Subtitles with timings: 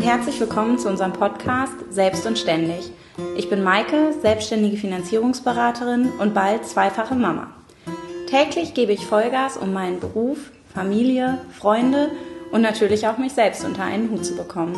[0.00, 2.90] und herzlich willkommen zu unserem Podcast Selbst und Ständig.
[3.36, 7.48] Ich bin Maike, selbstständige Finanzierungsberaterin und bald zweifache Mama.
[8.26, 10.38] Täglich gebe ich Vollgas, um meinen Beruf,
[10.72, 12.12] Familie, Freunde
[12.50, 14.74] und natürlich auch mich selbst unter einen Hut zu bekommen.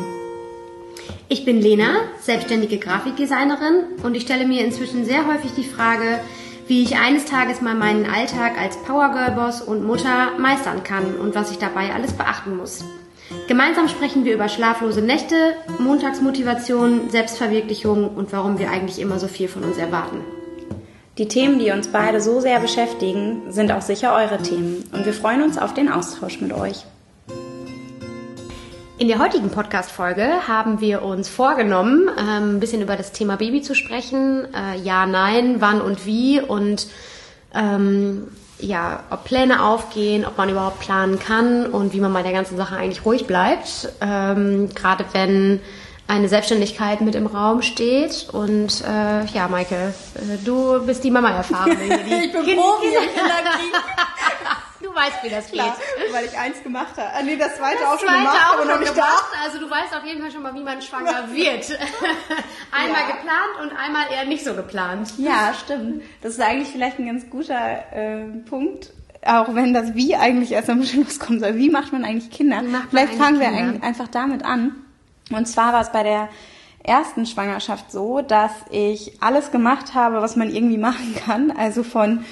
[1.29, 6.19] Ich bin Lena, selbstständige Grafikdesignerin und ich stelle mir inzwischen sehr häufig die Frage,
[6.67, 11.49] wie ich eines Tages mal meinen Alltag als Powergirl-Boss und Mutter meistern kann und was
[11.49, 12.83] ich dabei alles beachten muss.
[13.47, 19.47] Gemeinsam sprechen wir über schlaflose Nächte, Montagsmotivation, Selbstverwirklichung und warum wir eigentlich immer so viel
[19.47, 20.21] von uns erwarten.
[21.17, 25.13] Die Themen, die uns beide so sehr beschäftigen, sind auch sicher eure Themen und wir
[25.13, 26.85] freuen uns auf den Austausch mit euch.
[28.97, 33.61] In der heutigen Podcast-Folge haben wir uns vorgenommen, ähm, ein bisschen über das Thema Baby
[33.61, 34.47] zu sprechen.
[34.53, 36.87] Äh, ja, nein, wann und wie und
[37.53, 38.27] ähm,
[38.63, 42.57] ja, ob Pläne aufgehen, ob man überhaupt planen kann und wie man bei der ganzen
[42.57, 43.89] Sache eigentlich ruhig bleibt.
[44.01, 45.59] Ähm, Gerade wenn
[46.07, 48.27] eine Selbstständigkeit mit im Raum steht.
[48.31, 51.77] Und äh, ja, Maike, äh, du bist die Mama-Erfahrung.
[51.81, 52.87] ich bin Profi
[54.93, 56.13] Du weißt, wie das Klar, geht.
[56.13, 57.09] weil ich eins gemacht habe.
[57.13, 59.25] Ah, nee, das zweite das auch schon gemacht, auch aber noch nicht gemacht.
[59.33, 59.43] Da.
[59.43, 61.71] Also du weißt auf jeden Fall schon mal, wie man schwanger wird.
[62.71, 63.07] einmal ja.
[63.07, 65.13] geplant und einmal eher nicht so geplant.
[65.17, 66.03] Ja, stimmt.
[66.21, 67.55] Das ist eigentlich vielleicht ein ganz guter
[67.91, 68.91] äh, Punkt.
[69.25, 71.43] Auch wenn das Wie eigentlich erst am Schluss kommt.
[71.43, 72.61] Also wie macht man eigentlich Kinder?
[72.61, 73.83] Man vielleicht fangen wir Kinder?
[73.85, 74.75] einfach damit an.
[75.31, 76.29] Und zwar war es bei der
[76.83, 81.51] ersten Schwangerschaft so, dass ich alles gemacht habe, was man irgendwie machen kann.
[81.51, 82.25] Also von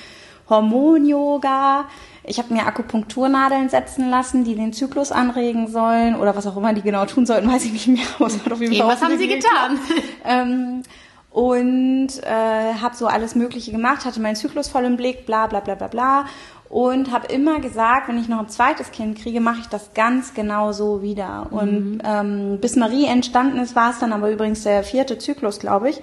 [0.49, 1.85] Hormon-Yoga.
[2.23, 6.73] Ich habe mir Akupunkturnadeln setzen lassen, die den Zyklus anregen sollen oder was auch immer
[6.73, 8.05] die genau tun sollten, weiß ich nicht mehr.
[8.19, 9.79] Was haben sie getan?
[10.25, 10.83] ähm,
[11.31, 15.61] und äh, habe so alles Mögliche gemacht, hatte meinen Zyklus voll im Blick, bla bla
[15.61, 16.25] bla bla bla
[16.69, 20.33] und habe immer gesagt, wenn ich noch ein zweites Kind kriege, mache ich das ganz
[20.33, 21.47] genau so wieder.
[21.49, 21.57] Mhm.
[21.57, 25.89] Und ähm, bis Marie entstanden ist, war es dann aber übrigens der vierte Zyklus, glaube
[25.89, 26.01] ich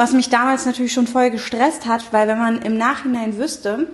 [0.00, 3.86] was mich damals natürlich schon voll gestresst hat, weil wenn man im Nachhinein wüsste,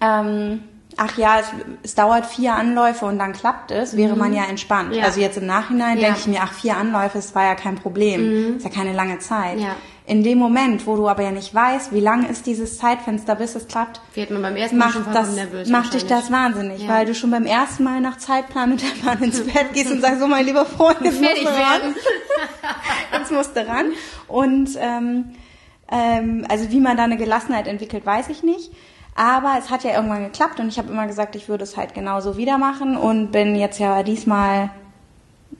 [0.00, 0.60] ähm,
[0.96, 1.46] ach ja, es,
[1.82, 4.18] es, dauert vier Anläufe und dann klappt es, wäre mhm.
[4.18, 4.94] man ja entspannt.
[4.94, 5.04] Ja.
[5.04, 6.04] Also jetzt im Nachhinein ja.
[6.04, 8.50] denke ich mir, ach, vier Anläufe, das war ja kein Problem.
[8.50, 8.56] Mhm.
[8.56, 9.58] Ist ja keine lange Zeit.
[9.58, 9.76] Ja.
[10.06, 13.54] In dem Moment, wo du aber ja nicht weißt, wie lang ist dieses Zeitfenster, bis
[13.54, 16.82] es klappt, wird man beim ersten Mal macht, schon das, nervös macht dich das wahnsinnig,
[16.82, 16.88] ja.
[16.88, 20.02] weil du schon beim ersten Mal nach Zeitplan mit der Mann ins Bett gehst und
[20.02, 21.94] sagst, so mein lieber Freund, jetzt musst du ran.
[23.18, 23.92] jetzt musst du ran.
[24.28, 25.36] Und ähm,
[25.90, 28.72] ähm, also wie man da eine Gelassenheit entwickelt, weiß ich nicht.
[29.14, 31.94] Aber es hat ja irgendwann geklappt und ich habe immer gesagt, ich würde es halt
[31.94, 34.70] genauso wieder machen und bin jetzt ja diesmal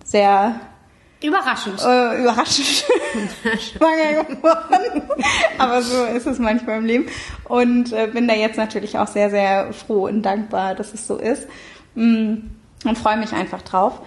[0.04, 0.60] sehr
[1.24, 1.80] Überraschend.
[1.80, 2.66] Äh, überraschend
[3.60, 5.02] schwanger geworden.
[5.56, 7.06] Aber so ist es manchmal im Leben.
[7.44, 11.16] Und äh, bin da jetzt natürlich auch sehr, sehr froh und dankbar, dass es so
[11.16, 11.48] ist.
[11.94, 12.34] Mm,
[12.84, 14.02] und freue mich einfach drauf.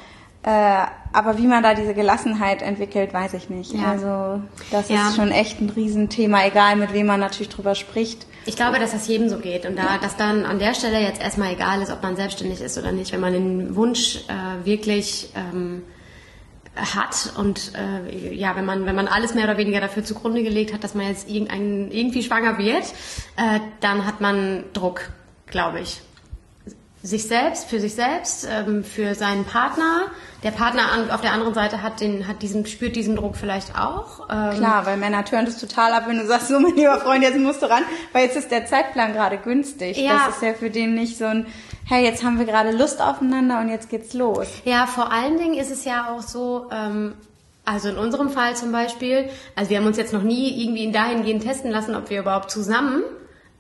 [0.48, 3.74] Äh, aber wie man da diese Gelassenheit entwickelt, weiß ich nicht.
[3.74, 3.92] Ja.
[3.92, 4.42] Also
[4.72, 5.10] das ja.
[5.10, 8.26] ist schon echt ein Riesenthema, egal mit wem man natürlich drüber spricht.
[8.46, 9.98] Ich glaube, dass das jedem so geht und da, ja.
[10.02, 13.12] dass dann an der Stelle jetzt erstmal egal ist, ob man selbstständig ist oder nicht,
[13.12, 15.84] wenn man den Wunsch äh, wirklich ähm,
[16.78, 20.74] hat und äh, ja, wenn man wenn man alles mehr oder weniger dafür zugrunde gelegt
[20.74, 22.86] hat, dass man jetzt irgendein, irgendwie schwanger wird,
[23.36, 25.10] äh, dann hat man Druck,
[25.48, 26.00] glaube ich
[27.08, 30.08] sich selbst, für sich selbst, ähm, für seinen Partner.
[30.44, 34.28] Der Partner auf der anderen Seite hat den, hat diesen, spürt diesen Druck vielleicht auch.
[34.30, 37.24] Ähm Klar, weil Männer tören das total ab, wenn du sagst, so mein lieber Freund,
[37.24, 39.98] jetzt musst du ran, weil jetzt ist der Zeitplan gerade günstig.
[39.98, 40.26] Ja.
[40.28, 41.48] Das ist ja für den nicht so ein,
[41.86, 44.48] hey, jetzt haben wir gerade Lust aufeinander und jetzt geht's los.
[44.66, 47.14] Ja, vor allen Dingen ist es ja auch so, ähm,
[47.64, 51.44] also in unserem Fall zum Beispiel, also wir haben uns jetzt noch nie irgendwie dahingehend
[51.44, 53.04] testen lassen, ob wir überhaupt zusammen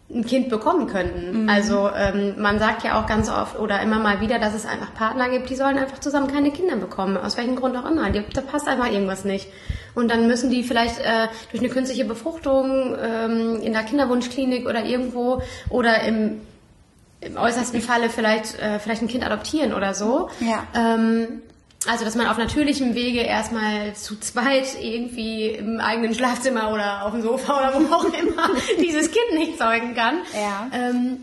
[0.09, 1.43] ein Kind bekommen könnten.
[1.43, 1.49] Mhm.
[1.49, 4.93] Also ähm, man sagt ja auch ganz oft oder immer mal wieder, dass es einfach
[4.93, 8.09] Partner gibt, die sollen einfach zusammen keine Kinder bekommen, aus welchem Grund auch immer.
[8.09, 9.49] Da passt einfach irgendwas nicht.
[9.95, 14.85] Und dann müssen die vielleicht äh, durch eine künstliche Befruchtung ähm, in der Kinderwunschklinik oder
[14.85, 16.39] irgendwo oder im,
[17.19, 20.29] im äußersten Falle vielleicht vielleicht ein Kind adoptieren oder so.
[20.39, 20.63] Ja.
[20.73, 21.41] Ähm,
[21.85, 27.11] also, dass man auf natürlichem Wege erstmal zu zweit irgendwie im eigenen Schlafzimmer oder auf
[27.11, 30.15] dem Sofa oder wo auch immer dieses Kind nicht zeugen kann.
[30.33, 30.67] Ja.
[30.71, 31.19] Ähm,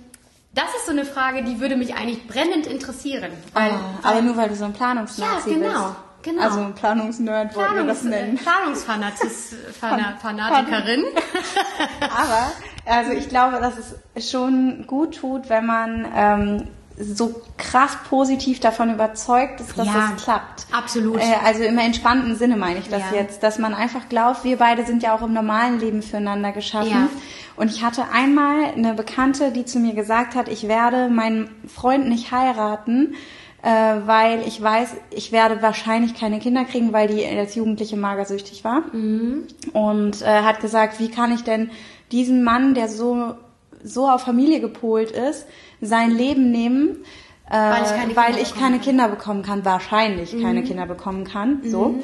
[0.55, 3.33] das ist so eine Frage, die würde mich eigentlich brennend interessieren.
[3.53, 5.89] Weil, oh, aber nur weil du so ein Planungsnazi ja, genau.
[5.89, 5.97] bist.
[6.23, 6.43] Genau.
[6.43, 8.39] Also ein Planungsnerd wollten wir das nennen.
[8.39, 11.05] Planungsfanatikerin.
[12.01, 12.51] aber
[12.87, 13.75] also ich glaube, dass
[14.15, 20.11] es schon gut tut, wenn man ähm, so krass positiv davon überzeugt ist, dass ja,
[20.13, 20.67] das klappt.
[20.73, 21.19] Absolut.
[21.19, 23.21] Äh, also im entspannten Sinne meine ich das ja.
[23.21, 26.91] jetzt, dass man einfach glaubt, wir beide sind ja auch im normalen Leben füreinander geschaffen.
[26.91, 27.09] Ja.
[27.57, 32.09] Und ich hatte einmal eine Bekannte, die zu mir gesagt hat, ich werde meinen Freund
[32.09, 33.15] nicht heiraten,
[33.63, 33.69] äh,
[34.07, 38.83] weil ich weiß, ich werde wahrscheinlich keine Kinder kriegen, weil die als Jugendliche magersüchtig war.
[38.93, 39.49] Mhm.
[39.73, 41.71] Und äh, hat gesagt, wie kann ich denn
[42.13, 43.35] diesen Mann, der so,
[43.85, 45.47] so auf Familie gepolt ist,
[45.81, 47.05] sein Leben nehmen,
[47.49, 48.85] äh, Weil ich keine weil Kinder ich bekommen keine kann.
[48.85, 50.65] Kinder bekommen kann, wahrscheinlich keine Mhm.
[50.65, 51.61] Kinder bekommen kann.
[51.65, 51.95] So.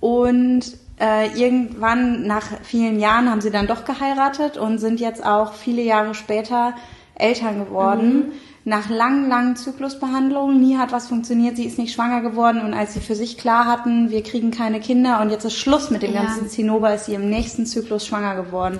[0.00, 0.62] Und
[1.00, 5.82] äh, irgendwann nach vielen Jahren haben sie dann doch geheiratet und sind jetzt auch viele
[5.82, 6.74] Jahre später
[7.16, 8.14] Eltern geworden.
[8.14, 8.32] Mhm.
[8.66, 12.94] Nach langen, langen Zyklusbehandlungen, nie hat was funktioniert, sie ist nicht schwanger geworden und als
[12.94, 16.14] sie für sich klar hatten, wir kriegen keine Kinder und jetzt ist Schluss mit dem
[16.14, 16.22] Ja.
[16.22, 18.78] ganzen Zinnober, ist sie im nächsten Zyklus schwanger geworden.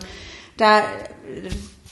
[0.56, 0.80] Da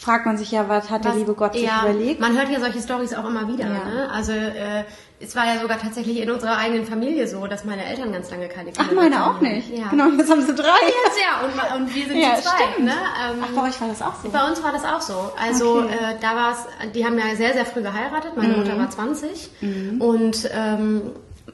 [0.02, 2.20] fragt man sich ja, was hat der Was- liebe Gott sich ja, überlegt?
[2.20, 3.64] Man hört ja solche Stories auch immer wieder.
[3.64, 3.70] Ja.
[3.84, 4.10] Ne?
[4.12, 4.84] Also äh,
[5.20, 8.48] es war ja sogar tatsächlich in unserer eigenen Familie so, dass meine Eltern ganz lange
[8.48, 9.46] keine Kinder Ach, meine auch haben.
[9.46, 9.70] nicht.
[9.70, 9.88] Ja.
[9.90, 10.64] Genau, jetzt haben sie drei.
[10.64, 11.46] Jetzt, ja,
[11.76, 12.54] und, und wir sind Ja, zu zweit.
[12.72, 12.86] stimmt.
[12.88, 12.92] Ne?
[12.92, 14.28] Ähm, Ach, bei euch war das auch so.
[14.30, 15.32] Bei uns war das auch so.
[15.40, 15.94] Also Okay.
[15.94, 18.32] äh, da war es, die haben ja sehr, sehr früh geheiratet.
[18.36, 18.58] Meine Mhm.
[18.60, 19.50] Mutter war 20
[20.00, 21.02] und ähm,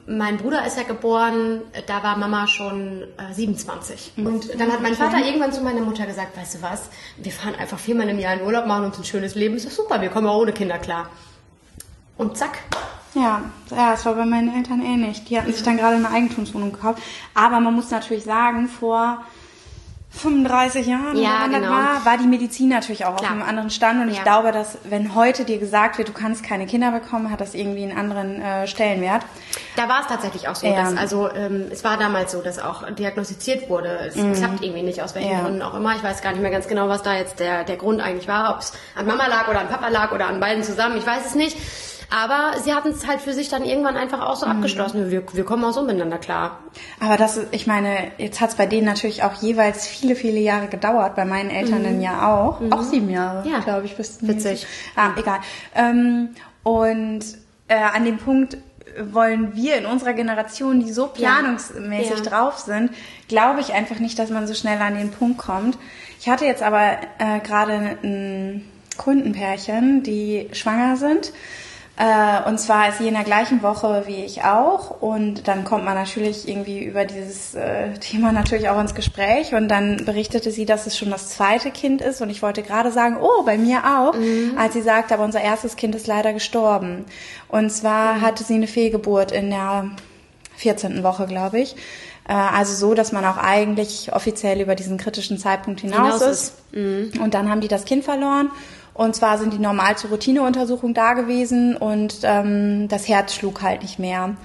[0.09, 4.13] mein Bruder ist ja geboren, da war Mama schon äh, 27.
[4.15, 4.25] Mhm.
[4.25, 7.55] Und dann hat mein Vater irgendwann zu meiner Mutter gesagt, weißt du was, wir fahren
[7.55, 10.09] einfach viermal im Jahr in Urlaub, machen uns ein schönes Leben, ist doch super, wir
[10.09, 11.09] kommen auch ohne Kinder klar.
[12.17, 12.59] Und zack.
[13.15, 15.23] Ja, ja, es war bei meinen Eltern ähnlich.
[15.25, 17.01] Die hatten sich dann gerade eine Eigentumswohnung gekauft.
[17.33, 19.23] Aber man muss natürlich sagen, vor
[20.11, 21.69] 35 Jahren, Ja, genau.
[21.69, 23.29] war, war die Medizin natürlich auch Klar.
[23.31, 24.01] auf einem anderen Stand.
[24.01, 24.23] Und ich Ja.
[24.23, 27.83] glaube, dass wenn heute dir gesagt wird, du kannst keine Kinder bekommen, hat das irgendwie
[27.83, 29.21] einen anderen äh, Stellenwert.
[29.75, 30.81] Da war es tatsächlich auch so, Ja.
[30.83, 33.89] dass also ähm, es war damals so, dass auch diagnostiziert wurde.
[34.07, 35.35] Es klappt irgendwie nicht aus welchen Mhm.
[35.37, 35.41] Ja.
[35.43, 35.95] Gründen auch immer.
[35.95, 38.53] Ich weiß gar nicht mehr ganz genau, was da jetzt der der Grund eigentlich war,
[38.55, 40.97] ob es an Mama lag oder an Papa lag oder an beiden zusammen.
[40.97, 41.55] Ich weiß es nicht.
[42.11, 44.53] Aber sie hatten es halt für sich dann irgendwann einfach auch so Mhm.
[44.53, 45.11] abgeschlossen.
[45.11, 46.59] Wir, wir kommen auch so miteinander klar.
[46.99, 50.67] Aber das, ich meine, jetzt hat es bei denen natürlich auch jeweils viele, viele Jahre
[50.67, 51.15] gedauert.
[51.15, 52.59] Bei meinen Eltern dann ja auch.
[52.71, 53.53] Auch sieben Jahre, Mhm.
[53.53, 53.59] Ja.
[53.59, 53.95] glaube ich.
[53.95, 54.65] Bis Witzig.
[54.95, 55.39] Ah, egal.
[55.75, 56.29] Ähm,
[56.63, 57.19] und
[57.67, 58.57] äh, an dem Punkt
[58.99, 62.23] wollen wir in unserer Generation, die so planungsmäßig Ja.
[62.23, 62.91] drauf sind,
[63.27, 65.77] glaube ich einfach nicht, dass man so schnell an den Punkt kommt.
[66.19, 68.65] Ich hatte jetzt aber äh, gerade ein
[68.97, 71.31] Kundenpärchen, die schwanger sind.
[71.99, 75.01] Äh, und zwar ist sie in der gleichen Woche wie ich auch.
[75.01, 79.53] Und dann kommt man natürlich irgendwie über dieses äh, Thema natürlich auch ins Gespräch.
[79.53, 82.21] Und dann berichtete sie, dass es schon das zweite Kind ist.
[82.21, 84.15] Und ich wollte gerade sagen, oh, bei mir auch,
[84.57, 87.05] als sie sagte, aber unser erstes Kind ist leider gestorben.
[87.49, 89.91] Und zwar hatte sie eine Fehlgeburt in der
[90.55, 91.03] 14.
[91.03, 91.75] Woche, glaube ich.
[92.29, 96.53] Äh, Also so, dass man auch eigentlich offiziell über diesen kritischen Zeitpunkt hinaus, Hinaus ist.
[97.19, 98.51] Und dann haben die das Kind verloren.
[98.93, 103.81] Und zwar sind die normal zur Routineuntersuchung da gewesen und ähm, das Herz schlug halt
[103.81, 104.35] nicht mehr.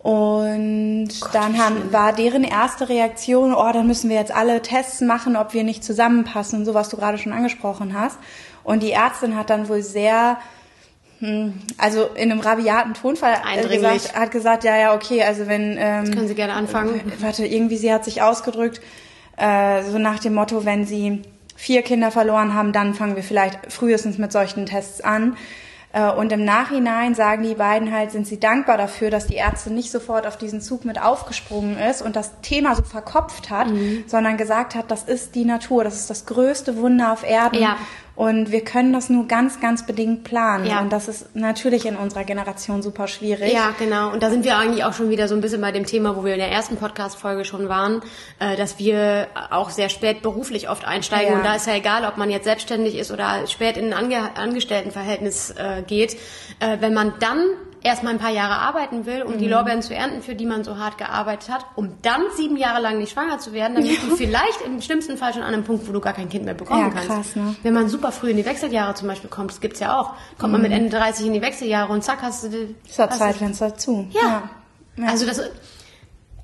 [0.00, 5.36] Und dann haben, war deren erste Reaktion, oh, dann müssen wir jetzt alle Tests machen,
[5.36, 8.18] ob wir nicht zusammenpassen, so was du gerade schon angesprochen hast.
[8.64, 10.38] Und die Ärztin hat dann wohl sehr
[11.78, 13.80] also in einem rabiaten Tonfall Eindringlich.
[14.02, 17.00] gesagt, hat gesagt, ja, ja, okay, also wenn ähm, Können Sie gerne anfangen.
[17.20, 18.80] warte, irgendwie sie hat sich ausgedrückt,
[19.36, 21.22] äh, so nach dem Motto, wenn sie
[21.54, 25.36] vier Kinder verloren haben, dann fangen wir vielleicht frühestens mit solchen Tests an.
[25.92, 29.74] Äh, Und im Nachhinein sagen die beiden halt, sind sie dankbar dafür, dass die Ärztin
[29.74, 34.04] nicht sofort auf diesen Zug mit aufgesprungen ist und das Thema so verkopft hat, Mhm.
[34.06, 37.60] sondern gesagt hat, das ist die Natur, das ist das größte Wunder auf Erden.
[37.62, 37.76] Ja.
[38.14, 40.66] Und wir können das nur ganz, ganz bedingt planen.
[40.66, 40.80] Ja.
[40.80, 43.52] Und das ist natürlich in unserer Generation super schwierig.
[43.52, 44.12] Ja, genau.
[44.12, 46.24] Und da sind wir eigentlich auch schon wieder so ein bisschen bei dem Thema, wo
[46.24, 48.02] wir in der ersten Podcast-Folge schon waren,
[48.38, 51.32] äh, dass wir auch sehr spät beruflich oft einsteigen.
[51.32, 51.38] Ja.
[51.38, 54.36] Und da ist ja egal, ob man jetzt selbstständig ist oder spät in ein Ange
[54.36, 56.16] Angestelltenverhältnis äh, geht.
[56.60, 57.40] Äh, wenn man dann
[57.84, 59.50] erstmal ein paar Jahre arbeiten will, um die Mhm.
[59.52, 62.98] Lorbeeren zu ernten, für die man so hart gearbeitet hat, um dann sieben Jahre lang
[62.98, 65.88] nicht schwanger zu werden, dann bist du vielleicht im schlimmsten Fall schon an einem Punkt,
[65.88, 67.08] wo du gar kein Kind mehr bekommen Ja, kannst.
[67.08, 67.56] krass, ne?
[67.62, 70.52] Wenn man super früh in die Wechseljahre zum Beispiel kommt, das gibt's ja auch, kommt
[70.52, 73.76] man mit Ende 30 in die Wechseljahre und zack hast du die- Das hat Zeitfenster
[73.76, 74.06] zu.
[74.10, 74.44] ja.
[75.06, 75.40] Also das,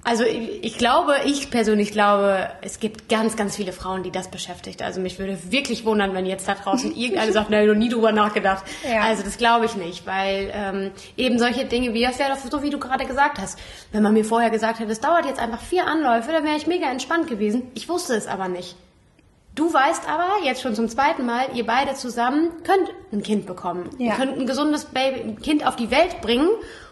[0.04, 4.28] also ich, ich glaube, ich persönlich glaube, es gibt ganz, ganz viele Frauen, die das
[4.28, 4.80] beschäftigt.
[4.80, 8.12] Also mich würde wirklich wundern, wenn jetzt da draußen irgendeine sagt, hab noch nie drüber
[8.12, 8.64] nachgedacht.
[8.88, 9.02] Ja.
[9.02, 12.62] Also das glaube ich nicht, weil ähm, eben solche Dinge wie, das wäre doch so,
[12.62, 13.58] wie du gerade gesagt hast.
[13.92, 16.66] Wenn man mir vorher gesagt hätte, es dauert jetzt einfach vier Anläufe, dann wäre ich
[16.66, 17.64] mega entspannt gewesen.
[17.74, 18.76] Ich wusste es aber nicht.
[19.58, 23.90] Du weißt aber jetzt schon zum zweiten Mal, ihr beide zusammen könnt ein Kind bekommen.
[23.98, 24.12] Ja.
[24.12, 26.48] Ihr könnt ein gesundes Baby, ein Kind auf die Welt bringen.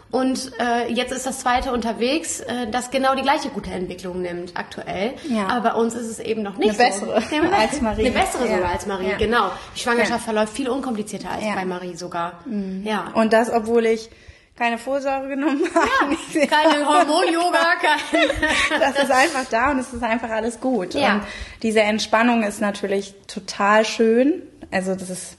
[0.09, 4.55] Und äh, jetzt ist das zweite unterwegs, äh, das genau die gleiche gute Entwicklung nimmt
[4.55, 5.15] aktuell.
[5.29, 5.47] Ja.
[5.47, 7.05] Aber bei uns ist es eben noch nicht Eine so.
[7.07, 8.05] bessere Eine als Marie.
[8.05, 8.55] Eine bessere Ja.
[8.55, 9.17] sogar als Marie, Ja.
[9.17, 9.51] genau.
[9.75, 10.17] Die Schwangerschaft Ja.
[10.19, 11.51] verläuft viel unkomplizierter als Ja.
[11.51, 11.55] Mhm.
[11.55, 12.39] bei Marie sogar.
[12.83, 13.11] Ja.
[13.15, 14.09] Und das, obwohl ich
[14.55, 16.15] keine Folsäure genommen habe.
[16.47, 18.79] Keine Hormon-Yoga, kein...
[18.79, 20.95] Das ist einfach da und es ist einfach alles gut.
[20.95, 21.15] Ja.
[21.15, 21.21] Und
[21.61, 24.41] diese Entspannung ist natürlich total schön.
[24.71, 25.37] Also das ist,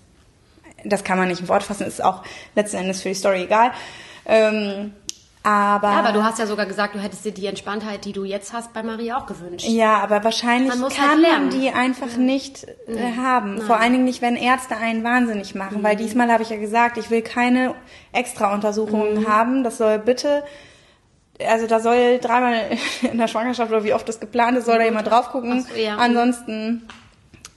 [0.85, 2.23] das kann man nicht in Wort fassen, ist auch
[2.55, 3.73] letzten Endes für die Story egal.
[4.29, 4.93] Ähm,
[5.43, 8.25] Aber, Ja, aber du hast ja sogar gesagt, du hättest dir die Entspanntheit, die du
[8.25, 9.67] jetzt hast, bei Marie auch gewünscht.
[9.67, 13.63] Ja, aber wahrscheinlich Man muss kann halt man die einfach nicht äh, haben.
[13.63, 15.79] Vor allen Dingen nicht, wenn Ärzte einen wahnsinnig machen.
[15.79, 15.83] Mhm.
[15.85, 17.75] Weil diesmal habe ich ja gesagt, ich will keine
[18.13, 19.29] extra Untersuchungen Mhm.
[19.29, 19.65] haben.
[19.65, 20.43] Das soll bitte,
[21.47, 22.55] also da soll dreimal
[23.11, 25.63] in der Schwangerschaft oder wie oft das geplant ist, soll da jemand drauf gucken.
[25.63, 25.97] So, ja.
[25.97, 26.87] Ansonsten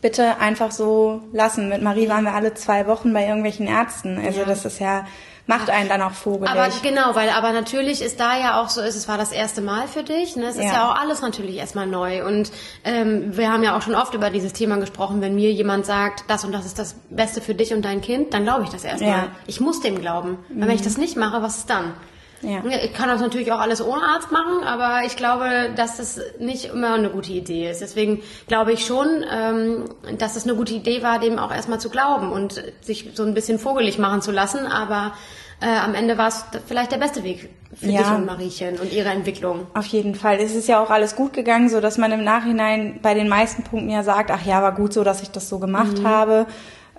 [0.01, 1.69] bitte einfach so lassen.
[1.69, 4.17] Mit Marie waren wir alle zwei Wochen bei irgendwelchen Ärzten.
[4.23, 4.45] Also Ja.
[4.45, 5.05] das ist ja,
[5.47, 6.49] macht einen dann auch vogelig.
[6.49, 9.61] Aber genau, weil aber natürlich ist da ja auch so, ist, es war das erste
[9.61, 10.35] Mal für dich.
[10.35, 10.45] Ne?
[10.45, 10.73] Es ist Ja.
[10.73, 12.25] ja auch alles natürlich erstmal neu.
[12.25, 12.51] Und
[12.83, 15.21] ähm, wir haben ja auch schon oft über dieses Thema gesprochen.
[15.21, 18.33] Wenn mir jemand sagt, das und das ist das Beste für dich und dein Kind,
[18.33, 19.09] dann glaube ich das erstmal.
[19.09, 19.27] Ja.
[19.45, 20.39] Ich muss dem glauben.
[20.49, 21.93] Weil wenn ich das nicht mache, was ist dann?
[22.41, 22.63] Ja.
[22.83, 26.65] Ich kann das natürlich auch alles ohne Arzt machen, aber ich glaube, dass das nicht
[26.65, 27.81] immer eine gute Idee ist.
[27.81, 29.85] Deswegen glaube ich schon, ähm,
[30.17, 33.33] dass es eine gute Idee war, dem auch erstmal zu glauben und sich so ein
[33.33, 34.65] bisschen vogelig machen zu lassen.
[34.65, 35.13] Aber
[35.61, 38.01] äh, am Ende war es vielleicht der beste Weg für Ja.
[38.01, 39.67] dich und Mariechen und ihre Entwicklung.
[39.75, 40.37] Auf jeden Fall.
[40.39, 43.63] Es ist ja auch alles gut gegangen, so dass man im Nachhinein bei den meisten
[43.63, 46.07] Punkten ja sagt, ach ja, war gut so, dass ich das so gemacht Mhm.
[46.07, 46.47] habe.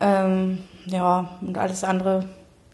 [0.00, 2.24] Ähm, ja, und alles andere.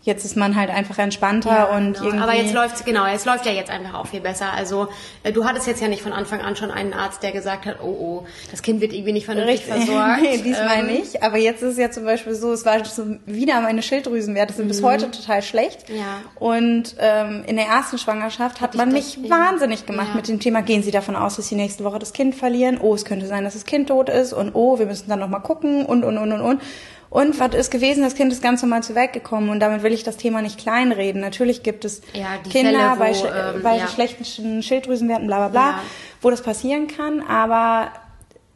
[0.03, 2.05] Jetzt ist man halt einfach entspannter und genau.
[2.07, 2.23] irgendwie.
[2.23, 4.53] Aber jetzt läuft genau, es läuft ja jetzt einfach auch viel besser.
[4.53, 4.89] Also
[5.23, 7.77] äh, du hattest jetzt ja nicht von Anfang an schon einen Arzt, der gesagt hat,
[7.83, 10.23] oh oh, das Kind wird irgendwie nicht vernünftig versorgt.
[10.23, 11.23] nee, diesmal Ähm, nicht.
[11.23, 14.69] Aber jetzt ist es ja zum Beispiel so, es war so wieder meine Schilddrüsenwerte sind
[14.69, 15.89] bis heute total schlecht.
[15.89, 15.97] Mhm.
[15.97, 16.05] Ja.
[16.37, 19.31] Und ähm, in der ersten Schwangerschaft hat ich man mich ja.
[19.31, 20.17] wahnsinnig gemacht Ja.
[20.17, 22.79] mit dem Thema, gehen Sie davon aus, dass Sie nächste Woche das Kind verlieren?
[22.81, 24.33] Oh, es könnte sein, dass das Kind tot ist.
[24.33, 26.63] Und oh, wir müssen dann nochmal gucken und, und, und, und, und.
[27.11, 28.03] Und was ist gewesen?
[28.03, 30.59] Das Kind ist ganz normal zur Welt gekommen und damit will ich das Thema nicht
[30.59, 31.21] kleinreden.
[31.23, 33.89] Natürlich gibt es Ja, Kinder Fälle, wo, bei, ähm, bei ja.
[33.89, 35.83] schlechten Schilddrüsenwerten, bla bla bla, Ja.
[36.21, 37.23] wo das passieren kann.
[37.23, 37.93] Aber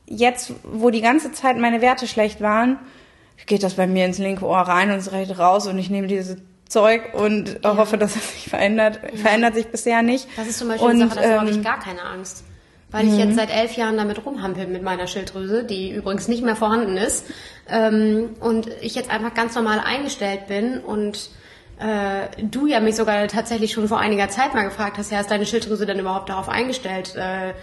[0.07, 2.79] jetzt, wo die ganze Zeit meine Werte schlecht waren,
[3.47, 6.07] geht das bei mir ins linke Ohr rein und ins rechte raus und ich nehme
[6.07, 6.37] dieses
[6.69, 9.01] Zeug und hoffe, dass es sich verändert.
[9.15, 10.27] Verändert sich bisher nicht.
[10.37, 12.45] Das ist zum Beispiel und, eine Sache, davor habe ich ähm, gar keine Angst.
[12.93, 16.57] Weil ich jetzt seit elf Jahren damit rumhampel mit meiner Schilddrüse, die übrigens nicht mehr
[16.57, 17.25] vorhanden ist.
[17.69, 21.31] Ähm, und ich jetzt einfach ganz normal eingestellt bin und
[21.81, 25.31] äh, du ja mich sogar tatsächlich schon vor einiger Zeit mal gefragt hast, ja, ist
[25.31, 27.55] deine Schilddrüse denn überhaupt darauf eingestellt, äh,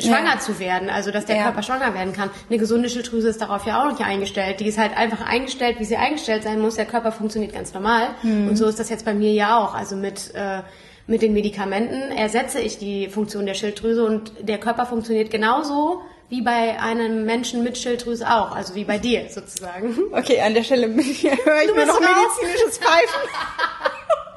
[0.00, 0.38] schwanger Ja.
[0.38, 1.42] zu werden, also dass der Ja.
[1.42, 2.30] Körper schwanger werden kann.
[2.48, 4.60] Eine gesunde Schilddrüse ist darauf ja auch nicht eingestellt.
[4.60, 6.76] Die ist halt einfach eingestellt, wie sie eingestellt sein muss.
[6.76, 8.08] Der Körper funktioniert ganz normal.
[8.22, 8.48] Mhm.
[8.48, 9.74] Und so ist das jetzt bei mir ja auch.
[9.74, 10.62] Also mit, äh,
[11.06, 16.42] mit den Medikamenten ersetze ich die Funktion der Schilddrüse und der Körper funktioniert genauso wie
[16.42, 18.50] bei einem Menschen mit Schilddrüse auch.
[18.54, 19.96] Also wie bei dir sozusagen.
[20.12, 22.40] Okay, an der Stelle höre ich mir noch raus.
[22.40, 23.20] medizinisches Pfeifen.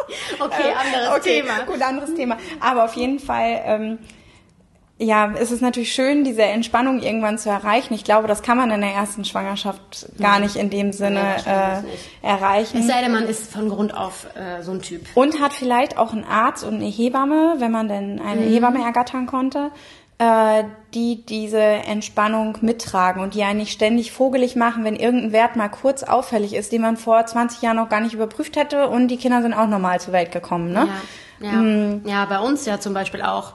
[0.39, 1.65] Okay, anderes okay, Thema.
[1.65, 2.37] Gut, anderes Thema.
[2.59, 3.99] Aber auf jeden Fall, ähm,
[5.01, 7.93] ja, es ist natürlich schön, diese Entspannung irgendwann zu erreichen.
[7.93, 12.27] Ich glaube, das kann man in der ersten Schwangerschaft gar nicht in dem Sinne äh,
[12.27, 12.79] erreichen.
[12.79, 15.05] Es sei denn, man ist von Grund auf äh, so ein Typ.
[15.15, 18.49] Und hat vielleicht auch einen Arzt und eine Hebamme, wenn man denn eine Mhm.
[18.53, 19.71] Hebamme ergattern konnte,
[20.17, 25.55] äh, die diese Entspannung mittragen und die einen nicht ständig vogelig machen, wenn irgendein Wert
[25.55, 29.07] mal kurz auffällig ist, den man vor 20 Jahren noch gar nicht überprüft hätte und
[29.07, 30.73] die Kinder sind auch normal zur Welt gekommen.
[30.73, 30.89] Ne?
[31.39, 31.99] Ja, ja.
[32.03, 33.53] ja, bei uns ja zum Beispiel auch.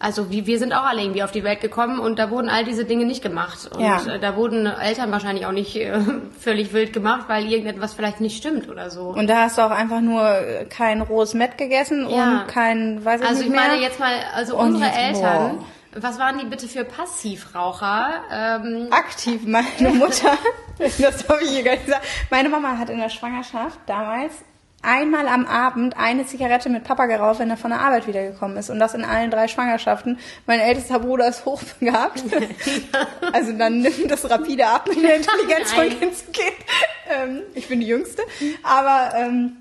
[0.00, 2.64] Also wie, wir sind auch alle irgendwie auf die Welt gekommen und da wurden all
[2.64, 3.68] diese Dinge nicht gemacht.
[3.74, 4.00] Und Ja.
[4.06, 5.98] äh, da wurden Eltern wahrscheinlich auch nicht äh,
[6.40, 9.08] völlig wild gemacht, weil irgendetwas vielleicht nicht stimmt oder so.
[9.08, 12.42] Und da hast du auch einfach nur äh, kein rohes Met gegessen Ja.
[12.42, 15.64] und kein, weiß ich also nicht ich meine jetzt mal, also Und unsere jetzt- Eltern,
[15.96, 18.08] was waren die bitte für Passivraucher?
[18.30, 20.36] Ähm, aktiv meine Mutter,
[20.78, 22.06] das habe ich hier gar nicht gesagt.
[22.30, 24.32] Meine Mama hat in der Schwangerschaft damals
[24.82, 28.70] einmal am Abend eine Zigarette mit Papa geraucht, wenn er von der Arbeit wiedergekommen ist.
[28.70, 30.18] Und das in allen drei Schwangerschaften.
[30.46, 32.22] Mein ältester Bruder ist hochbegabt.
[33.32, 35.98] also dann nimmt das rapide ab mit der Intelligenz von Nein.
[35.98, 36.56] Kind zu Kind.
[37.10, 38.22] Ähm, ich bin die Jüngste.
[38.62, 39.56] Aber ähm,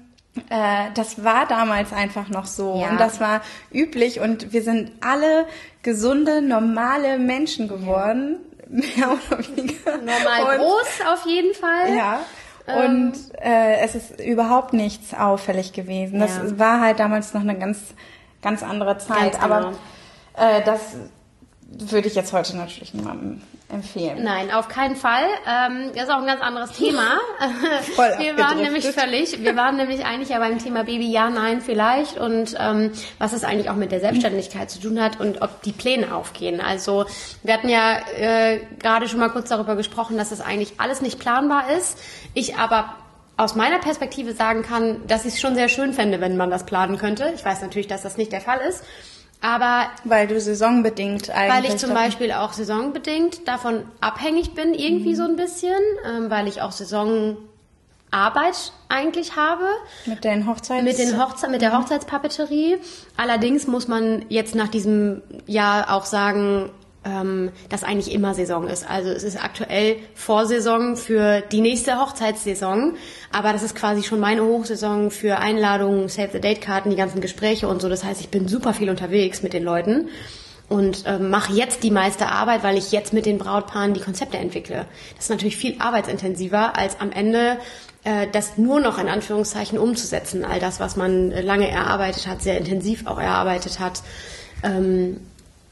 [0.50, 2.80] äh, das war damals einfach noch so.
[2.82, 2.90] Ja.
[2.90, 4.20] Und das war üblich.
[4.20, 5.48] Und wir sind alle
[5.82, 8.40] gesunde, normale Menschen geworden.
[8.70, 9.98] Mehr oder weniger.
[9.98, 11.96] normal Und- groß auf jeden Fall.
[11.96, 12.20] ja.
[12.68, 16.20] Und äh, es ist überhaupt nichts auffällig gewesen.
[16.20, 16.60] Das Ja.
[16.60, 17.80] war halt damals noch eine ganz,
[18.42, 19.34] ganz andere Zeit.
[19.34, 19.56] Ganz genau.
[19.56, 19.72] Aber
[20.38, 20.82] äh, das
[21.70, 24.24] würde ich jetzt heute natürlich niemandem empfehlen.
[24.24, 25.26] Nein, auf keinen Fall.
[25.46, 27.20] Ähm, das ist auch ein ganz anderes Thema.
[27.96, 31.60] Voll wir waren nämlich völlig, wir waren nämlich eigentlich ja beim Thema Baby ja, nein,
[31.60, 35.62] vielleicht und ähm, was es eigentlich auch mit der Selbstständigkeit zu tun hat und ob
[35.64, 36.62] die Pläne aufgehen.
[36.62, 37.06] Also
[37.44, 41.20] wir hatten ja äh, gerade schon mal kurz darüber gesprochen, dass das eigentlich alles nicht
[41.20, 42.00] planbar ist.
[42.34, 42.96] Ich aber
[43.36, 46.66] aus meiner Perspektive sagen kann, dass ich es schon sehr schön fände, wenn man das
[46.66, 47.32] planen könnte.
[47.36, 48.84] Ich weiß natürlich, dass das nicht der Fall ist.
[49.42, 51.56] Aber Weil du saisonbedingt eigentlich.
[51.56, 56.48] weil ich zum Beispiel auch saisonbedingt davon abhängig bin, irgendwie so ein bisschen, ähm, weil
[56.48, 57.38] ich auch saisonartig
[58.12, 59.66] Arbeit eigentlich habe.
[60.06, 62.78] Mit den Hochzeits Mit, den Hochze mit der Hochzeitspapeterie.
[63.18, 66.70] Allerdings muss man jetzt nach diesem Jahr auch sagen,
[67.06, 68.90] ähm, dass eigentlich immer Saison ist.
[68.90, 72.96] Also es ist aktuell Vorsaison für die nächste Hochzeitssaison,
[73.32, 77.22] aber das ist quasi schon meine Hochsaison für Einladungen, Save the Date Karten, die ganzen
[77.22, 77.90] Gespräche und so.
[77.90, 80.10] Das heißt, ich bin super viel unterwegs mit den Leuten
[80.70, 84.38] und ähm, mache jetzt die meiste Arbeit, weil ich jetzt mit den Brautpaaren die Konzepte
[84.38, 84.86] entwickle.
[85.16, 87.58] Das ist natürlich viel arbeitsintensiver als am Ende
[88.04, 90.46] äh, das nur noch in Anführungszeichen umzusetzen.
[90.46, 94.02] All das, was man lange erarbeitet hat, sehr intensiv auch erarbeitet hat.
[94.64, 95.20] Ähm,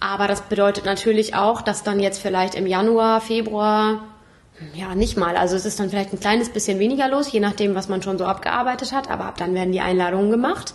[0.06, 4.04] aber das bedeutet natürlich auch, dass dann jetzt vielleicht im Januar, Februar,
[4.74, 5.36] ja, nicht mal.
[5.36, 8.18] Also es ist dann vielleicht ein kleines bisschen weniger los, je nachdem, was man schon
[8.18, 9.10] so abgearbeitet hat.
[9.10, 10.74] Aber ab dann werden die Einladungen gemacht.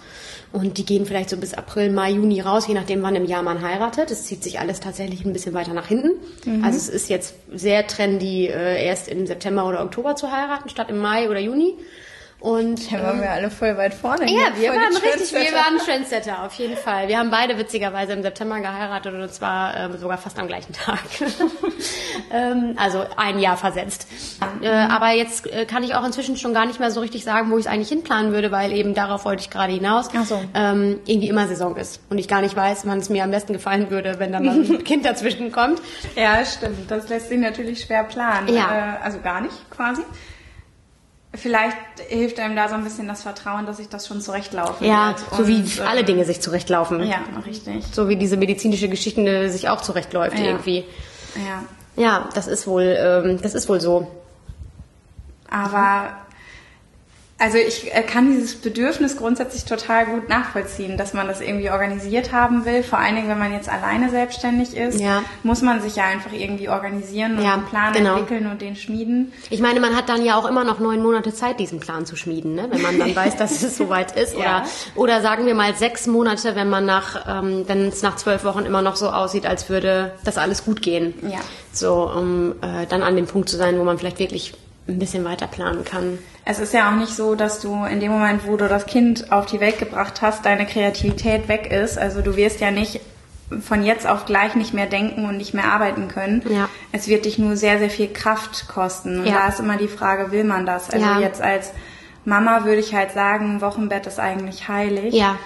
[0.52, 3.42] Und die gehen vielleicht so bis April, Mai, Juni raus, je nachdem, wann im Jahr
[3.42, 4.10] man heiratet.
[4.10, 6.10] Es zieht sich alles tatsächlich ein bisschen weiter nach hinten.
[6.44, 6.64] Mhm.
[6.64, 10.90] Also es ist jetzt sehr trendy, äh, erst im September oder Oktober zu heiraten, statt
[10.90, 11.74] im Mai oder Juni.
[12.40, 14.24] Und da waren ähm, wir alle voll weit vorne.
[14.24, 17.06] Ja, wir waren richtig, wir waren Trendsetter, auf jeden Fall.
[17.08, 21.00] Wir haben beide witzigerweise im September geheiratet und zwar äh, sogar fast am gleichen Tag.
[22.32, 24.06] ähm, also ein Jahr versetzt.
[24.62, 27.50] Äh, aber jetzt äh, kann ich auch inzwischen schon gar nicht mehr so richtig sagen,
[27.50, 30.08] wo ich es eigentlich hinplanen würde, weil eben darauf wollte ich gerade hinaus.
[30.16, 30.40] Ach so.
[30.54, 33.52] ähm, irgendwie immer Saison ist und ich gar nicht weiß, wann es mir am besten
[33.52, 35.82] gefallen würde, wenn dann ein Kind dazwischen kommt.
[36.16, 36.90] Ja, stimmt.
[36.90, 38.48] Das lässt sich natürlich schwer planen.
[38.48, 38.96] Ja.
[38.98, 40.02] Äh, also gar nicht quasi.
[41.32, 41.76] Vielleicht
[42.08, 44.84] hilft einem da so ein bisschen das Vertrauen, dass ich das schon zurechtlaufe.
[44.84, 47.04] Ja, so wie äh, alle Dinge sich zurechtlaufen.
[47.04, 47.84] Ja, richtig.
[47.92, 50.46] So wie diese medizinische Geschichte sich auch zurechtläuft ja.
[50.46, 50.84] irgendwie.
[51.36, 51.64] Ja.
[51.96, 54.10] Ja, das ist wohl, ähm, das ist wohl so.
[55.48, 56.16] Aber
[57.40, 62.32] also ich äh, kann dieses Bedürfnis grundsätzlich total gut nachvollziehen, dass man das irgendwie organisiert
[62.32, 62.82] haben will.
[62.82, 65.22] Vor allen Dingen, wenn man jetzt alleine selbstständig ist, ja.
[65.42, 68.18] muss man sich ja einfach irgendwie organisieren und ja, einen Plan genau.
[68.18, 69.32] entwickeln und den schmieden.
[69.48, 72.14] Ich meine, man hat dann ja auch immer noch neun Monate Zeit, diesen Plan zu
[72.14, 72.68] schmieden, ne?
[72.70, 74.36] wenn man dann weiß, dass es soweit ist.
[74.36, 74.64] Oder, ja.
[74.94, 78.66] oder sagen wir mal sechs Monate, wenn man nach, ähm, wenn es nach zwölf Wochen
[78.66, 81.14] immer noch so aussieht, als würde das alles gut gehen.
[81.22, 81.38] Ja.
[81.72, 84.52] So, um äh, dann an dem Punkt zu sein, wo man vielleicht wirklich
[84.90, 86.18] ein bisschen weiter planen kann.
[86.44, 89.30] Es ist ja auch nicht so, dass du in dem Moment, wo du das Kind
[89.30, 91.98] auf die Welt gebracht hast, deine Kreativität weg ist.
[91.98, 93.00] Also du wirst ja nicht
[93.60, 96.42] von jetzt auf gleich nicht mehr denken und nicht mehr arbeiten können.
[96.48, 96.68] Ja.
[96.92, 99.20] Es wird dich nur sehr, sehr viel Kraft kosten.
[99.20, 99.32] Und ja.
[99.32, 100.90] da ist immer die Frage, will man das?
[100.90, 101.18] Also ja.
[101.18, 101.72] jetzt als
[102.24, 105.14] Mama würde ich halt sagen, Wochenbett ist eigentlich heilig.
[105.14, 105.36] Ja.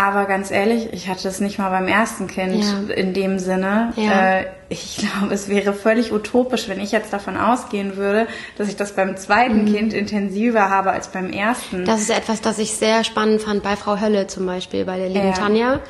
[0.00, 2.94] Aber ganz ehrlich, ich hatte es nicht mal beim ersten Kind ja.
[2.94, 3.92] in dem Sinne.
[3.96, 4.38] Ja.
[4.38, 8.76] Äh, ich glaube, es wäre völlig utopisch, wenn ich jetzt davon ausgehen würde, dass ich
[8.76, 9.74] das beim zweiten mhm.
[9.74, 11.84] Kind intensiver habe als beim ersten.
[11.84, 15.08] Das ist etwas, das ich sehr spannend fand bei Frau Hölle zum Beispiel, bei der
[15.08, 15.32] lieben ja.
[15.32, 15.80] Tanja,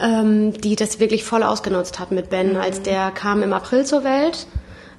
[0.00, 2.60] ähm, die das wirklich voll ausgenutzt hat mit Ben, mhm.
[2.60, 4.46] als der kam im April zur Welt.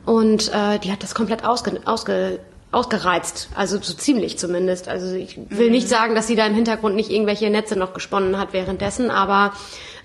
[0.06, 2.39] Und äh, die hat das komplett ausge, ausge
[2.71, 4.89] ausgereizt, also so ziemlich zumindest.
[4.89, 5.71] Also ich will mhm.
[5.71, 9.53] nicht sagen, dass sie da im Hintergrund nicht irgendwelche Netze noch gesponnen hat währenddessen, aber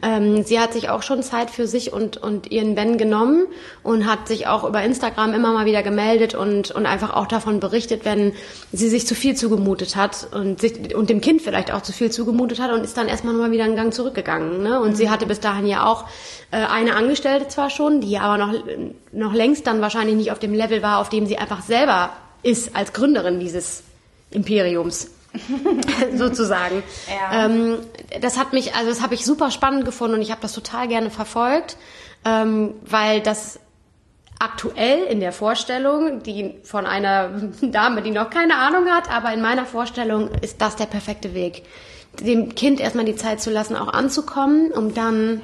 [0.03, 3.47] ähm, sie hat sich auch schon Zeit für sich und, und ihren Ben genommen
[3.83, 7.61] und hat sich auch über Instagram immer mal wieder gemeldet und, und einfach auch davon
[7.61, 8.33] berichtet, wenn
[8.73, 12.11] sie sich zu viel zugemutet hat und, sich, und dem Kind vielleicht auch zu viel
[12.11, 14.63] zugemutet hat und ist dann erstmal mal wieder einen Gang zurückgegangen.
[14.63, 14.81] Ne?
[14.81, 14.97] Und mhm.
[14.97, 16.05] sie hatte bis dahin ja auch
[16.51, 18.55] äh, eine Angestellte zwar schon, die aber noch,
[19.13, 22.11] noch längst dann wahrscheinlich nicht auf dem Level war, auf dem sie einfach selber
[22.43, 23.83] ist als Gründerin dieses
[24.31, 25.11] Imperiums.
[26.15, 26.83] sozusagen.
[27.09, 27.47] Ja.
[27.47, 27.79] Ähm,
[28.21, 30.89] das hat mich, also das habe ich super spannend gefunden und ich habe das total
[30.89, 31.77] gerne verfolgt,
[32.27, 33.59] ähm, weil das
[34.39, 37.31] aktuell in der Vorstellung, die von einer
[37.63, 41.63] Dame, die noch keine Ahnung hat, aber in meiner Vorstellung ist das der perfekte Weg.
[42.21, 45.41] Dem Kind erstmal die Zeit zu lassen, auch anzukommen, um dann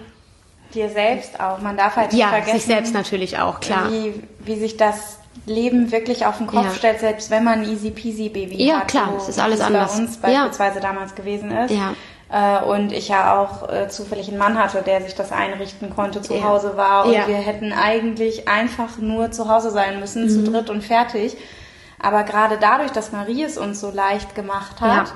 [0.75, 1.61] dir selbst auch.
[1.61, 5.18] Man darf halt nicht ja, vergessen, sich selbst natürlich auch klar, wie, wie sich das
[5.47, 6.71] Leben wirklich auf den Kopf ja.
[6.71, 8.93] stellt, selbst wenn man ein easy peasy Baby ja, hat.
[8.95, 9.95] Ja, klar, es ist alles anders.
[9.95, 10.83] bei uns beispielsweise ja.
[10.83, 11.73] damals gewesen ist.
[11.73, 11.95] Ja.
[12.31, 16.21] Äh, und ich ja auch äh, zufällig einen Mann hatte, der sich das einrichten konnte,
[16.21, 17.07] zu Hause war.
[17.07, 20.29] Und wir hätten eigentlich einfach nur zu Hause sein müssen, mhm.
[20.29, 21.37] zu dritt und fertig.
[21.99, 25.13] Aber gerade dadurch, dass Marie es uns so leicht gemacht hat,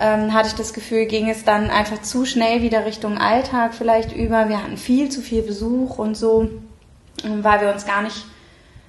[0.00, 4.14] ähm, hatte ich das Gefühl, ging es dann einfach zu schnell wieder Richtung Alltag vielleicht
[4.14, 4.48] über.
[4.48, 6.48] Wir hatten viel zu viel Besuch und so,
[7.24, 8.24] weil wir uns gar nicht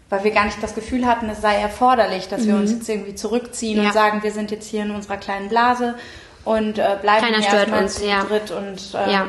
[0.10, 2.78] weil wir gar nicht das Gefühl hatten, es sei erforderlich, dass wir uns mhm.
[2.78, 3.88] jetzt irgendwie zurückziehen ja.
[3.88, 5.96] und sagen, wir sind jetzt hier in unserer kleinen Blase
[6.46, 8.24] und äh, bleiben Keiner erstmal uns, zu ja.
[8.24, 9.28] dritt und ähm, ja.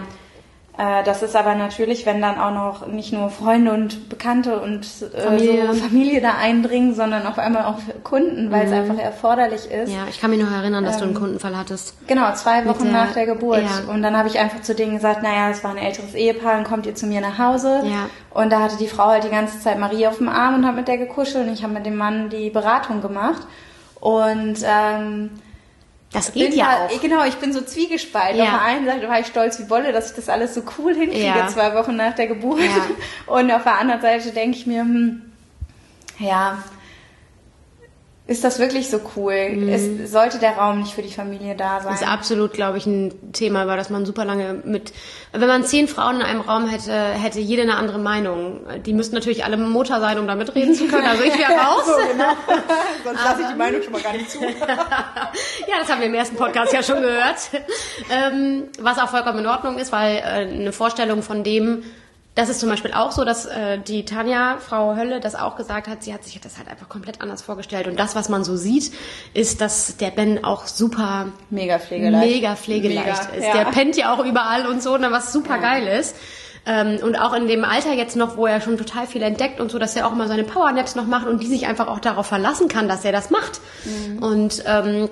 [0.80, 4.86] Äh, das ist aber natürlich, wenn dann auch noch nicht nur Freunde und Bekannte und
[5.14, 5.74] äh, Familie.
[5.74, 8.72] So Familie da eindringen, sondern auf einmal auch Kunden, weil mhm.
[8.72, 9.92] es einfach erforderlich ist.
[9.92, 12.06] Ja, ich kann mich noch erinnern, dass ähm, du einen ähm, Kundenfall hattest.
[12.06, 13.62] Genau, zwei Wochen der, nach der Geburt.
[13.62, 13.92] Ja.
[13.92, 16.64] Und dann habe ich einfach zu denen gesagt, naja, es war ein älteres Ehepaar, dann
[16.64, 17.82] kommt ihr zu mir nach Hause.
[17.84, 18.08] Ja.
[18.30, 20.76] Und da hatte die Frau halt die ganze Zeit Marie auf dem Arm und hat
[20.76, 23.42] mit der gekuschelt und ich habe mit dem Mann die Beratung gemacht.
[24.00, 25.30] Und ähm,
[26.12, 27.00] das geht ja halt, auch.
[27.00, 28.38] Genau, ich bin so zwiegespalten.
[28.38, 28.44] Ja.
[28.44, 30.94] Auf der einen Seite war ich stolz wie Wolle, dass ich das alles so cool
[30.94, 31.46] hinkriege, Ja.
[31.48, 32.60] zwei Wochen nach der Geburt.
[32.60, 33.32] Ja.
[33.32, 35.22] Und auf der anderen Seite denke ich mir, hm,
[36.18, 36.58] ja,
[38.30, 39.32] ist das wirklich so cool?
[39.68, 41.90] Es sollte der Raum nicht für die Familie da sein.
[41.90, 44.92] Das ist absolut, glaube ich, ein Thema, über das man super lange mit.
[45.32, 48.60] Wenn man zehn Frauen in einem Raum hätte, hätte jede eine andere Meinung.
[48.86, 51.08] Die müssten natürlich alle Motor sein, um da mitreden zu können.
[51.08, 51.84] Also ich wäre raus.
[51.84, 52.30] so, genau.
[53.04, 54.38] Sonst lasse ich die Meinung schon mal gar nicht zu.
[55.68, 57.50] Ja, das haben wir im ersten Podcast ja schon gehört.
[58.10, 61.82] Ähm, was auch vollkommen in Ordnung ist, weil äh, eine Vorstellung von dem,
[62.40, 65.88] das ist zum Beispiel auch so, dass äh, die Tanja, Frau Hölle, das auch gesagt
[65.88, 67.86] hat, sie hat sich das halt einfach komplett anders vorgestellt.
[67.86, 68.92] Und das, was man so sieht,
[69.34, 72.34] ist, dass der Ben auch super Mega pflegeleicht.
[72.34, 73.46] mega pflegeleicht Mega, ist.
[73.46, 73.52] ja.
[73.64, 76.16] Der pennt ja auch überall und so, ne, was super geil ist.
[76.64, 79.70] Ähm, und auch in dem Alter jetzt noch, wo er schon total viel entdeckt und
[79.70, 82.26] so, dass er auch mal seine Powernaps noch macht und die sich einfach auch darauf
[82.26, 83.60] verlassen kann, dass er das macht.
[83.84, 84.18] Mhm.
[84.22, 85.10] Und ähm,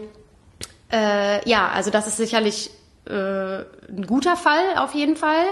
[0.90, 2.70] äh, ja, also das ist sicherlich
[3.06, 5.44] äh, ein guter Fall auf jeden Fall.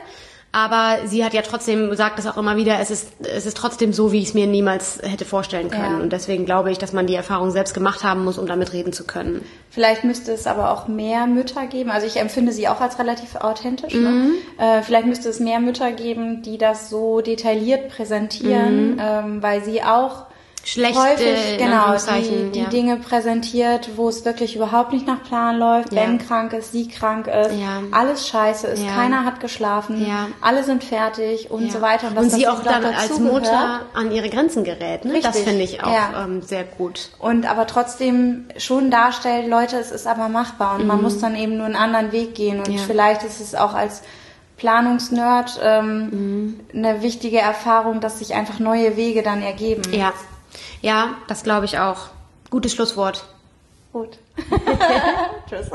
[0.57, 3.93] Aber sie hat ja trotzdem, sagt das auch immer wieder, es ist, es ist trotzdem
[3.93, 5.99] so, wie ich es mir niemals hätte vorstellen können.
[5.99, 6.03] Ja.
[6.03, 8.95] Und deswegen glaube ich, dass man die Erfahrung selbst gemacht haben muss, um damit reden
[8.95, 9.45] zu können.
[9.69, 11.91] Vielleicht müsste es aber auch mehr Mütter geben.
[11.91, 13.93] Also ich empfinde sie auch als relativ authentisch.
[13.93, 14.31] Ne?
[14.57, 19.83] Äh, vielleicht müsste es mehr Mütter geben, die das so detailliert präsentieren, ähm, weil sie
[19.83, 20.25] auch
[20.67, 22.67] Schlechte, häufig genau die, die ja.
[22.69, 25.93] Dinge präsentiert, wo es wirklich überhaupt nicht nach Plan läuft.
[25.93, 26.03] Ja.
[26.03, 27.83] Ben krank ist, sie krank ist, Ja.
[27.93, 28.91] alles scheiße ist, Ja.
[28.93, 30.27] keiner hat geschlafen, Ja.
[30.41, 31.73] alle sind fertig und Ja.
[31.73, 32.09] so weiter.
[32.09, 33.17] Und, dass sie auch dann als.
[33.21, 35.05] Mutter an ihre Grenzen gerät.
[35.05, 35.21] Ne?
[35.21, 36.25] Das finde ich auch ja.
[36.25, 37.11] ähm, sehr gut.
[37.21, 41.57] und aber trotzdem schon darstellt, Leute, es ist aber machbar und man muss dann eben
[41.57, 42.75] nur einen anderen Weg gehen und Mhm.
[42.77, 42.83] Ja.
[42.87, 44.03] vielleicht ist es auch als
[44.57, 46.61] Planungsnerd ähm, Mhm.
[46.75, 49.83] eine wichtige Erfahrung, dass sich einfach neue Wege dann ergeben.
[49.93, 50.13] Ja,
[50.81, 52.09] ja, das glaube ich auch.
[52.51, 53.25] Gutes Schlusswort.
[53.93, 54.19] Gut.
[55.49, 55.71] Tschüss.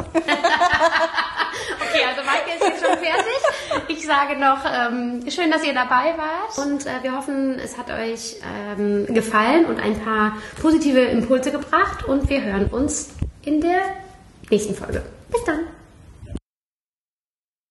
[1.91, 3.41] Okay, also Maike ist jetzt schon fertig.
[3.87, 6.57] Ich sage noch, ähm, schön, dass ihr dabei wart.
[6.57, 8.37] Und äh, wir hoffen, es hat euch
[8.77, 12.05] ähm, gefallen und ein paar positive Impulse gebracht.
[12.05, 13.09] Und wir hören uns
[13.43, 13.81] in der
[14.49, 15.03] nächsten Folge.
[15.31, 15.61] Bis dann.